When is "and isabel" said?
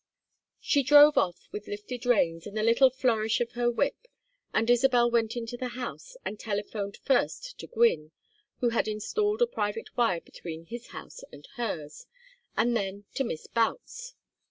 4.51-5.11